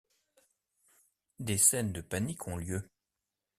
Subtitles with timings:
[1.37, 2.89] Des scènes de panique ont lieu.